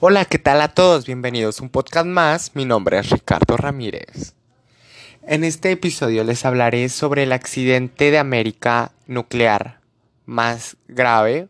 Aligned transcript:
Hola, 0.00 0.24
¿qué 0.24 0.38
tal 0.38 0.60
a 0.60 0.74
todos? 0.74 1.06
Bienvenidos 1.06 1.60
a 1.60 1.62
un 1.62 1.70
podcast 1.70 2.06
más. 2.06 2.50
Mi 2.54 2.64
nombre 2.64 2.98
es 2.98 3.10
Ricardo 3.10 3.56
Ramírez. 3.56 4.34
En 5.22 5.44
este 5.44 5.70
episodio 5.70 6.24
les 6.24 6.44
hablaré 6.44 6.88
sobre 6.88 7.22
el 7.22 7.32
accidente 7.32 8.10
de 8.10 8.18
América 8.18 8.90
nuclear 9.06 9.78
más 10.26 10.76
grave 10.88 11.48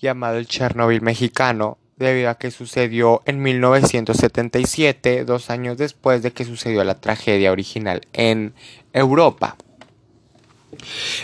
llamado 0.00 0.38
el 0.38 0.46
Chernobyl 0.46 1.02
mexicano, 1.02 1.78
debido 1.96 2.30
a 2.30 2.38
que 2.38 2.52
sucedió 2.52 3.22
en 3.26 3.42
1977, 3.42 5.24
dos 5.24 5.50
años 5.50 5.76
después 5.76 6.22
de 6.22 6.30
que 6.30 6.44
sucedió 6.44 6.84
la 6.84 6.94
tragedia 6.94 7.50
original 7.50 8.02
en 8.12 8.54
Europa. 8.92 9.56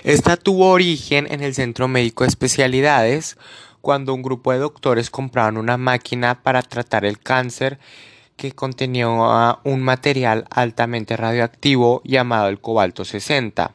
Esta 0.03 0.37
tuvo 0.37 0.71
origen 0.71 1.29
en 1.31 1.43
el 1.43 1.55
Centro 1.55 1.87
Médico 1.87 2.25
de 2.25 2.29
Especialidades, 2.29 3.39
cuando 3.81 4.15
un 4.15 4.23
grupo 4.23 4.53
de 4.53 4.59
doctores 4.59 5.11
compraron 5.11 5.57
una 5.57 5.77
máquina 5.77 6.43
para 6.43 6.63
tratar 6.63 7.05
el 7.05 7.19
cáncer 7.19 7.79
que 8.37 8.53
contenía 8.53 9.09
un 9.09 9.83
material 9.83 10.47
altamente 10.51 11.17
radioactivo 11.17 12.03
llamado 12.05 12.49
el 12.49 12.61
cobalto 12.61 13.05
60. 13.05 13.73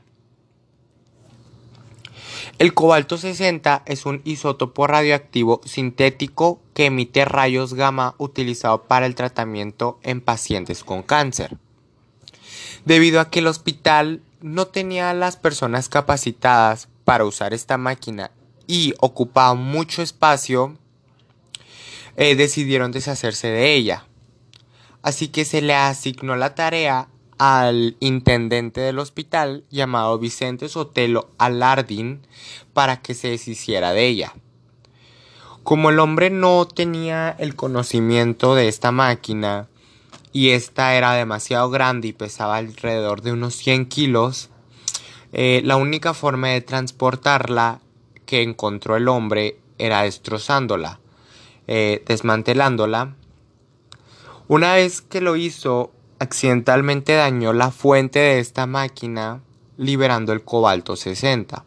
El 2.59 2.73
cobalto 2.73 3.18
60 3.18 3.84
es 3.86 4.06
un 4.06 4.22
isótopo 4.23 4.86
radioactivo 4.86 5.62
sintético 5.66 6.62
que 6.73 6.86
emite 6.86 7.26
rayos 7.26 7.73
gamma 7.73 8.14
utilizado 8.18 8.84
para 8.84 9.08
el 9.08 9.16
tratamiento 9.16 10.00
en 10.04 10.22
pacientes 10.22 10.84
con 10.84 11.02
cáncer. 11.02 11.58
Debido 12.86 13.20
a 13.20 13.30
que 13.30 13.40
el 13.40 13.48
hospital 13.48 14.22
no 14.42 14.68
tenía 14.68 15.14
las 15.14 15.38
personas 15.38 15.90
capacitadas 15.90 16.88
para 17.04 17.26
usar 17.26 17.54
esta 17.54 17.78
máquina 17.78 18.31
y 18.71 18.93
ocupaba 19.02 19.53
mucho 19.53 20.02
espacio, 20.02 20.77
eh, 22.16 22.35
decidieron 22.38 22.94
deshacerse 22.94 23.49
de 23.49 23.73
ella. 23.73 24.05
Así 25.02 25.27
que 25.27 25.44
se 25.44 25.61
le 25.61 25.75
asignó 25.75 26.38
la 26.38 26.55
tarea 26.55 27.09
al 27.38 27.97
intendente 28.00 28.80
del 28.80 29.00
hospital 29.00 29.66
llamado 29.69 30.17
Vicente 30.19 30.69
Sotelo 30.69 31.31
Alardín 31.38 32.25
para 32.72 33.02
que 33.02 33.13
se 33.13 33.31
deshiciera 33.31 33.91
de 33.91 34.08
ella. 34.08 34.33
Como 35.63 35.89
el 35.89 36.00
hombre 36.00 36.30
no 36.30 36.66
tenía 36.66 37.35
el 37.39 37.58
conocimiento 37.58 38.56
de 38.56 38.69
esta 38.69 38.94
máquina 38.94 39.67
y 40.31 40.52
esta 40.52 40.95
era 40.95 41.11
demasiado 41.11 41.69
grande 41.69 42.08
y 42.08 42.13
pesaba 42.13 42.56
alrededor 42.56 43.22
de 43.22 43.33
unos 43.33 43.53
100 43.53 43.88
kilos, 43.88 44.50
eh, 45.33 45.61
la 45.66 45.75
única 45.75 46.13
forma 46.13 46.47
de 46.47 46.61
transportarla 46.61 47.81
que 48.32 48.44
encontró 48.44 48.96
el 48.96 49.10
hombre 49.10 49.58
era 49.78 50.04
destrozándola, 50.04 51.02
eh, 51.68 52.02
desmantelándola. 52.08 53.14
Una 54.48 54.76
vez 54.76 55.02
que 55.02 55.20
lo 55.20 55.36
hizo, 55.36 55.92
accidentalmente 56.18 57.12
dañó 57.12 57.52
la 57.52 57.72
fuente 57.72 58.20
de 58.20 58.40
esta 58.40 58.68
máquina, 58.68 59.42
liberando 59.76 60.32
el 60.32 60.46
cobalto 60.46 60.96
60. 60.96 61.66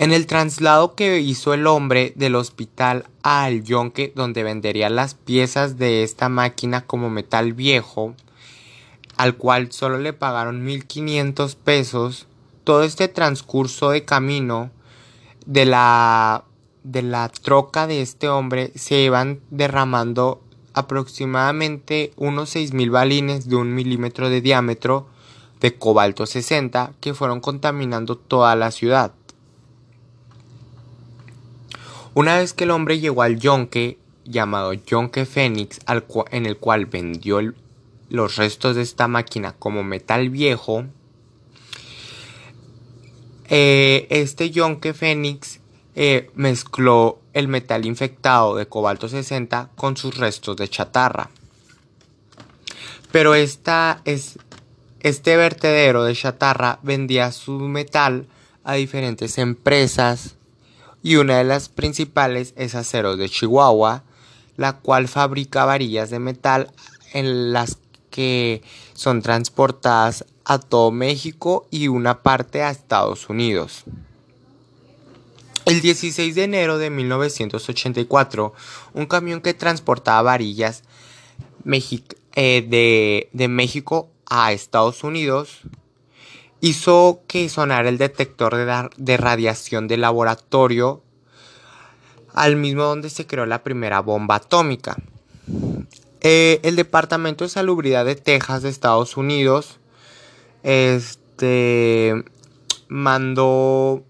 En 0.00 0.12
el 0.12 0.26
traslado 0.26 0.96
que 0.96 1.20
hizo 1.20 1.54
el 1.54 1.68
hombre 1.68 2.12
del 2.16 2.34
hospital 2.34 3.06
al 3.22 3.62
yonque 3.62 4.12
donde 4.16 4.42
vendería 4.42 4.90
las 4.90 5.14
piezas 5.14 5.78
de 5.78 6.02
esta 6.02 6.28
máquina 6.28 6.84
como 6.84 7.08
metal 7.08 7.52
viejo, 7.52 8.16
al 9.16 9.36
cual 9.36 9.70
solo 9.70 9.98
le 9.98 10.12
pagaron 10.12 10.64
1500 10.64 11.54
pesos, 11.54 12.26
todo 12.64 12.82
este 12.82 13.08
transcurso 13.08 13.90
de 13.90 14.04
camino 14.04 14.70
de 15.46 15.66
la, 15.66 16.44
de 16.82 17.02
la 17.02 17.28
troca 17.28 17.86
de 17.86 18.00
este 18.00 18.28
hombre 18.28 18.72
se 18.74 19.00
iban 19.00 19.40
derramando 19.50 20.42
aproximadamente 20.72 22.12
unos 22.16 22.56
6.000 22.56 22.90
balines 22.90 23.48
de 23.48 23.56
un 23.56 23.74
milímetro 23.74 24.28
de 24.28 24.40
diámetro 24.40 25.06
de 25.60 25.78
cobalto 25.78 26.26
60 26.26 26.92
que 27.00 27.14
fueron 27.14 27.40
contaminando 27.40 28.16
toda 28.16 28.56
la 28.56 28.70
ciudad. 28.70 29.12
Una 32.14 32.38
vez 32.38 32.52
que 32.52 32.64
el 32.64 32.70
hombre 32.70 32.98
llegó 32.98 33.22
al 33.22 33.38
yonque 33.38 33.98
llamado 34.24 34.72
yonque 34.72 35.26
Fénix 35.26 35.80
en 36.30 36.46
el 36.46 36.56
cual 36.56 36.86
vendió 36.86 37.40
los 38.08 38.36
restos 38.36 38.76
de 38.76 38.82
esta 38.82 39.08
máquina 39.08 39.52
como 39.52 39.82
metal 39.82 40.30
viejo, 40.30 40.84
eh, 43.48 44.06
este 44.10 44.50
yonke 44.50 44.94
Fénix 44.94 45.60
eh, 45.94 46.30
mezcló 46.34 47.20
el 47.32 47.48
metal 47.48 47.84
infectado 47.84 48.56
de 48.56 48.66
cobalto 48.66 49.08
60 49.08 49.70
con 49.76 49.96
sus 49.96 50.16
restos 50.16 50.56
de 50.56 50.68
chatarra. 50.68 51.30
Pero 53.12 53.34
esta 53.34 54.00
es, 54.04 54.38
este 55.00 55.36
vertedero 55.36 56.04
de 56.04 56.14
chatarra 56.14 56.78
vendía 56.82 57.30
su 57.32 57.52
metal 57.52 58.26
a 58.64 58.74
diferentes 58.74 59.38
empresas 59.38 60.36
y 61.02 61.16
una 61.16 61.38
de 61.38 61.44
las 61.44 61.68
principales 61.68 62.54
es 62.56 62.74
Aceros 62.74 63.18
de 63.18 63.28
Chihuahua, 63.28 64.02
la 64.56 64.78
cual 64.78 65.06
fabrica 65.06 65.64
varillas 65.64 66.10
de 66.10 66.18
metal 66.18 66.72
en 67.12 67.52
las 67.52 67.76
que 68.14 68.62
son 68.92 69.22
transportadas 69.22 70.24
a 70.44 70.60
todo 70.60 70.92
México 70.92 71.66
y 71.72 71.88
una 71.88 72.22
parte 72.22 72.62
a 72.62 72.70
Estados 72.70 73.28
Unidos. 73.28 73.82
El 75.64 75.80
16 75.80 76.36
de 76.36 76.44
enero 76.44 76.78
de 76.78 76.90
1984, 76.90 78.54
un 78.92 79.06
camión 79.06 79.40
que 79.40 79.52
transportaba 79.52 80.22
varillas 80.22 80.84
eh, 82.36 82.64
de, 82.68 83.30
de 83.32 83.48
México 83.48 84.08
a 84.30 84.52
Estados 84.52 85.02
Unidos 85.02 85.62
hizo 86.60 87.22
que 87.26 87.48
sonara 87.48 87.88
el 87.88 87.98
detector 87.98 88.54
de, 88.54 88.90
de, 88.96 89.16
radiación 89.16 89.88
de 89.88 89.96
laboratorio 89.96 91.02
al 92.32 92.54
mismo 92.54 92.84
donde 92.84 93.10
se 93.10 93.26
creó 93.26 93.44
la 93.44 93.64
primera 93.64 93.98
bomba 93.98 94.36
atómica. 94.36 94.98
Eh, 96.26 96.58
el 96.62 96.74
Departamento 96.74 97.44
de 97.44 97.50
Salubridad 97.50 98.06
de 98.06 98.16
Texas 98.16 98.62
de 98.62 98.70
Estados 98.70 99.18
Unidos 99.18 99.78
este 100.62 102.24
mandó, 102.88 104.02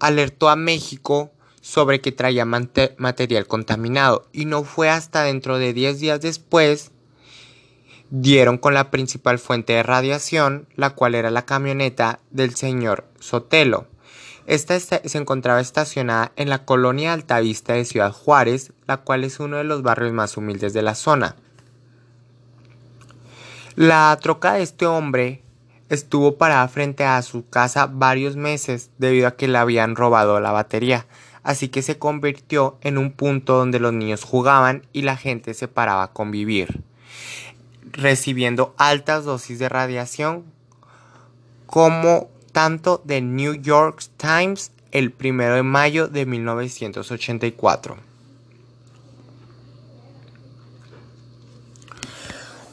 alertó 0.00 0.50
a 0.50 0.56
México 0.56 1.30
sobre 1.62 2.02
que 2.02 2.12
traía 2.12 2.44
material 2.44 3.46
contaminado 3.46 4.28
y 4.34 4.44
no 4.44 4.64
fue 4.64 4.90
hasta 4.90 5.22
dentro 5.22 5.56
de 5.56 5.72
10 5.72 5.98
días 6.00 6.20
después 6.20 6.90
dieron 8.10 8.58
con 8.58 8.74
la 8.74 8.90
principal 8.90 9.38
fuente 9.38 9.72
de 9.72 9.82
radiación, 9.82 10.68
la 10.76 10.90
cual 10.90 11.14
era 11.14 11.30
la 11.30 11.46
camioneta 11.46 12.20
del 12.30 12.54
señor 12.54 13.06
Sotelo. 13.18 13.86
Esta 14.50 14.80
se 14.80 15.00
encontraba 15.16 15.60
estacionada 15.60 16.32
en 16.34 16.50
la 16.50 16.64
colonia 16.64 17.12
Altavista 17.12 17.74
de 17.74 17.84
Ciudad 17.84 18.10
Juárez, 18.10 18.72
la 18.88 18.96
cual 18.96 19.22
es 19.22 19.38
uno 19.38 19.58
de 19.58 19.62
los 19.62 19.82
barrios 19.82 20.12
más 20.12 20.36
humildes 20.36 20.72
de 20.72 20.82
la 20.82 20.96
zona. 20.96 21.36
La 23.76 24.18
troca 24.20 24.54
de 24.54 24.62
este 24.62 24.86
hombre 24.86 25.44
estuvo 25.88 26.34
parada 26.34 26.66
frente 26.66 27.04
a 27.04 27.22
su 27.22 27.48
casa 27.48 27.86
varios 27.86 28.34
meses 28.34 28.90
debido 28.98 29.28
a 29.28 29.36
que 29.36 29.46
le 29.46 29.56
habían 29.56 29.94
robado 29.94 30.40
la 30.40 30.50
batería, 30.50 31.06
así 31.44 31.68
que 31.68 31.82
se 31.82 32.00
convirtió 32.00 32.76
en 32.80 32.98
un 32.98 33.12
punto 33.12 33.56
donde 33.56 33.78
los 33.78 33.92
niños 33.92 34.24
jugaban 34.24 34.84
y 34.92 35.02
la 35.02 35.16
gente 35.16 35.54
se 35.54 35.68
paraba 35.68 36.02
a 36.02 36.12
convivir, 36.12 36.82
recibiendo 37.92 38.74
altas 38.78 39.24
dosis 39.24 39.60
de 39.60 39.68
radiación 39.68 40.42
como 41.66 42.28
tanto 42.52 43.02
de 43.04 43.20
New 43.20 43.54
York 43.54 44.02
Times 44.16 44.72
el 44.92 45.14
1 45.18 45.54
de 45.54 45.62
mayo 45.62 46.08
de 46.08 46.26
1984. 46.26 48.10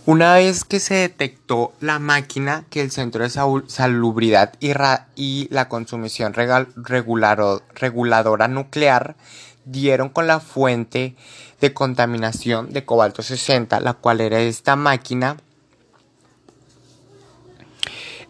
Una 0.08 0.34
vez 0.36 0.64
que 0.64 0.80
se 0.80 0.96
detectó 0.96 1.74
la 1.82 2.00
máquina 2.00 2.64
que 2.70 2.80
el 2.80 2.92
Centro 2.92 3.24
de 3.24 3.30
Salubridad 3.68 4.54
y, 4.60 5.48
la 5.52 5.68
Consumición 5.68 6.34
Reguladora 6.34 8.48
Nuclear 8.48 9.18
dieron 9.66 10.08
con 10.08 10.26
la 10.26 10.40
fuente 10.40 11.18
de 11.60 11.74
contaminación 11.74 12.72
de 12.72 12.86
cobalto 12.86 13.22
60, 13.22 13.82
la 13.82 13.96
cual 13.96 14.22
era 14.22 14.40
esta 14.40 14.78
máquina, 14.78 15.36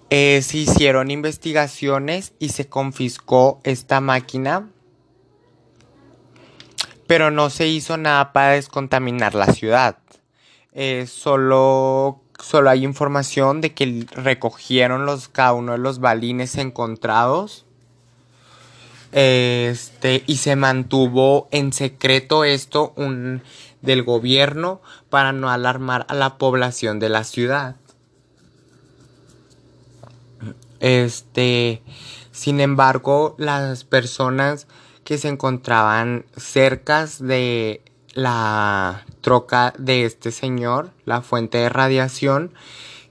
eh, 0.09 0.41
se 0.41 0.59
hicieron 0.59 1.11
investigaciones 1.11 2.33
y 2.39 2.49
se 2.49 2.67
confiscó 2.67 3.59
esta 3.63 3.99
máquina, 3.99 4.69
pero 7.07 7.31
no 7.31 7.49
se 7.49 7.67
hizo 7.67 7.97
nada 7.97 8.31
para 8.33 8.51
descontaminar 8.51 9.35
la 9.35 9.47
ciudad. 9.47 9.97
Eh, 10.73 11.07
solo, 11.07 12.21
solo 12.39 12.69
hay 12.69 12.83
información 12.83 13.61
de 13.61 13.73
que 13.73 14.05
recogieron 14.11 15.05
los, 15.05 15.27
cada 15.27 15.53
uno 15.53 15.71
de 15.73 15.79
los 15.79 15.99
balines 15.99 16.55
encontrados 16.57 17.65
Este, 19.11 20.23
y 20.27 20.37
se 20.37 20.55
mantuvo 20.55 21.47
en 21.51 21.71
secreto 21.73 22.43
esto 22.43 22.93
un, 22.97 23.41
del 23.81 24.03
gobierno 24.03 24.81
para 25.09 25.31
no 25.31 25.49
alarmar 25.49 26.05
a 26.09 26.13
la 26.13 26.37
población 26.37 26.99
de 26.99 27.09
la 27.09 27.23
ciudad. 27.23 27.75
Este, 30.79 31.81
sin 32.31 32.59
embargo, 32.59 33.35
las 33.37 33.83
personas 33.83 34.67
que 35.03 35.17
se 35.17 35.29
encontraban 35.29 36.25
cerca 36.35 37.07
de 37.19 37.81
la 38.13 39.05
troca 39.21 39.73
de 39.77 40.05
este 40.05 40.31
señor, 40.31 40.91
la 41.05 41.21
fuente 41.21 41.59
de 41.59 41.69
radiación, 41.69 42.53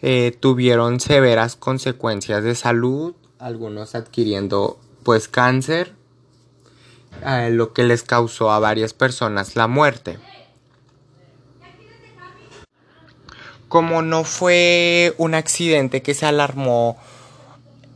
eh, 0.03 0.37
tuvieron 0.39 1.01
severas 1.01 1.57
consecuencias 1.57 2.45
de 2.45 2.55
salud, 2.55 3.15
algunos 3.39 3.95
adquiriendo 3.95 4.79
pues 5.05 5.29
cáncer, 5.29 5.95
eh, 7.25 7.51
lo 7.51 7.73
que 7.73 7.85
les 7.85 8.03
causó 8.03 8.51
a 8.51 8.59
varias 8.59 8.93
personas 8.93 9.57
la 9.57 9.67
muerte. 9.67 10.19
Como 13.69 14.03
no 14.03 14.25
fue 14.25 15.15
un 15.19 15.35
accidente 15.35 16.03
que 16.03 16.15
se 16.15 16.27
alarmó 16.27 16.99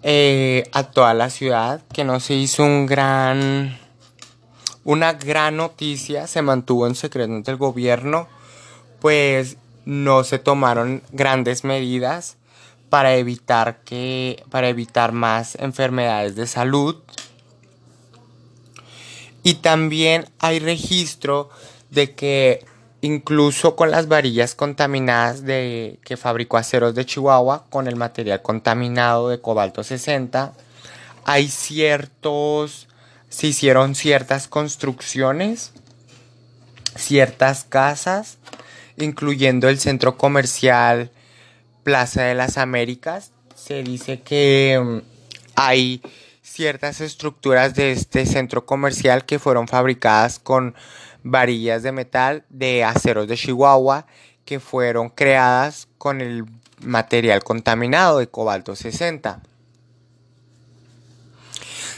eh, 0.03 0.69
a 0.73 0.85
toda 0.85 1.15
la 1.15 1.31
ciudad, 1.31 1.83
que 1.93 2.05
no 2.05 2.21
se 2.21 2.35
hizo 2.35 2.65
un 2.65 2.87
gran, 2.87 3.79
una 4.85 5.13
gran 5.13 5.57
noticia, 5.57 6.27
se 6.27 6.43
mantuvo 6.43 6.87
en 6.87 6.95
secreto 6.95 7.33
ante 7.33 7.51
el 7.51 7.57
gobierno, 7.57 8.29
pues 9.01 9.57
no 9.85 10.25
se 10.25 10.39
tomaron 10.39 11.03
grandes 11.13 11.65
medidas 11.65 12.37
para 12.89 13.15
evitar 13.17 13.81
que 13.85 14.43
para 14.51 14.69
evitar 14.69 15.13
más 15.13 15.55
enfermedades 15.57 16.35
de 16.35 16.47
salud. 16.47 16.97
Y 19.43 19.55
también 19.55 20.29
hay 20.39 20.59
registro 20.59 21.51
de 21.91 22.15
que 22.15 22.65
incluso 23.01 23.77
con 23.77 23.91
las 23.91 24.09
varillas 24.09 24.55
contaminadas 24.55 25.45
de 25.45 25.99
que 26.05 26.17
fabricó 26.17 26.57
Aceros 26.57 26.95
de 26.95 27.07
Chihuahua 27.07 27.65
con 27.71 27.87
el 27.87 27.97
material 27.97 28.43
contaminado 28.43 29.29
de 29.29 29.41
cobalto 29.41 29.83
60 29.83 30.53
hay 31.25 31.49
ciertos 31.49 32.89
se 33.29 33.47
hicieron 33.49 33.95
ciertas 33.95 34.49
construcciones 34.49 35.73
ciertas 36.97 37.65
casas 37.65 38.39
incluyendo 38.97 39.69
el 39.69 39.79
centro 39.79 40.17
comercial 40.17 41.11
Plaza 41.83 42.23
de 42.23 42.35
las 42.35 42.59
Américas. 42.59 43.33
Se 43.55 43.83
dice 43.83 44.21
que 44.21 44.81
mm, 44.83 44.99
hay 45.57 46.03
ciertas 46.43 47.01
estructuras 47.01 47.75
de 47.75 47.93
este 47.93 48.27
centro 48.27 48.67
comercial 48.67 49.25
que 49.25 49.39
fueron 49.39 49.69
fabricadas 49.69 50.39
con 50.39 50.75
varillas 51.23 51.83
de 51.83 51.93
metal 51.93 52.45
de 52.49 52.85
aceros 52.85 53.29
de 53.29 53.37
Chihuahua 53.37 54.07
que 54.45 54.61
fueron 54.61 55.11
creadas 55.11 55.89
con 55.99 56.21
el 56.21 56.45
material 56.83 57.43
contaminado 57.45 58.19
de 58.19 58.29
cobalto 58.29 58.75
60. 58.75 59.43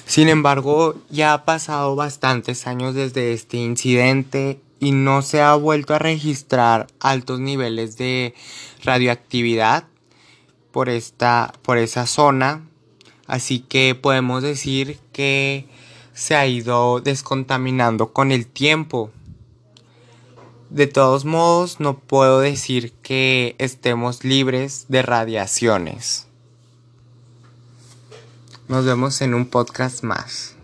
Sin 0.06 0.28
embargo, 0.28 0.96
ya 1.08 1.32
ha 1.32 1.44
pasado 1.44 1.96
bastantes 1.96 2.66
años 2.66 2.94
desde 2.94 3.32
este 3.32 3.56
incidente 3.56 4.60
y 4.82 4.90
no 4.90 5.22
se 5.22 5.40
ha 5.40 5.54
vuelto 5.54 5.94
a 5.94 5.98
registrar 5.98 6.88
altos 6.98 7.38
niveles 7.38 7.96
de 7.96 8.34
radioactividad 8.82 9.84
por 10.72 10.88
esta 10.88 11.52
por 11.62 11.78
esa 11.78 12.06
zona 12.06 12.62
así 13.28 13.60
que 13.60 13.94
podemos 13.94 14.42
decir 14.42 14.98
que 15.12 15.68
se 16.14 16.35
ha 16.35 16.47
ido 16.47 17.00
descontaminando 17.00 18.12
con 18.12 18.32
el 18.32 18.47
tiempo. 18.47 19.11
De 20.70 20.87
todos 20.87 21.25
modos 21.25 21.81
no 21.81 21.99
puedo 21.99 22.41
decir 22.41 22.93
que 23.03 23.56
estemos 23.59 24.25
libres 24.25 24.87
de 24.88 25.03
radiaciones. 25.03 26.26
Nos 28.69 28.85
vemos 28.85 29.20
en 29.20 29.35
un 29.35 29.47
podcast 29.47 30.03
más 30.03 30.56